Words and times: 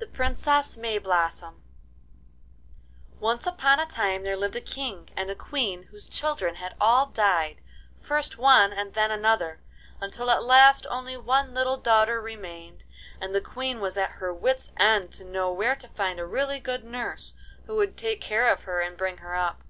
THE 0.00 0.08
PRINCESS 0.08 0.76
MAYBLOSSOM 0.78 1.54
Once 3.20 3.46
upon 3.46 3.78
a 3.78 3.86
time 3.86 4.24
there 4.24 4.36
lived 4.36 4.56
a 4.56 4.60
King 4.60 5.10
and 5.16 5.30
Queen 5.38 5.84
whose 5.84 6.08
children 6.08 6.56
had 6.56 6.74
all 6.80 7.06
died, 7.06 7.58
first 8.00 8.36
one 8.36 8.72
and 8.72 8.94
then 8.94 9.12
another, 9.12 9.60
until 10.00 10.28
at 10.28 10.42
last 10.42 10.88
only 10.90 11.16
one 11.16 11.54
little 11.54 11.76
daughter 11.76 12.20
remained, 12.20 12.82
and 13.20 13.32
the 13.32 13.40
Queen 13.40 13.78
was 13.78 13.96
at 13.96 14.10
her 14.10 14.34
wits' 14.34 14.72
end 14.76 15.12
to 15.12 15.24
know 15.24 15.52
where 15.52 15.76
to 15.76 15.86
find 15.90 16.18
a 16.18 16.26
really 16.26 16.58
good 16.58 16.82
nurse 16.82 17.34
who 17.66 17.76
would 17.76 17.96
take 17.96 18.20
care 18.20 18.52
of 18.52 18.64
her, 18.64 18.80
and 18.80 18.96
bring 18.96 19.18
her 19.18 19.36
up. 19.36 19.62